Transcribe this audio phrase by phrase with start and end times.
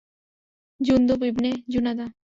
[0.79, 2.05] জুনদুব ইবনে জুনাদা।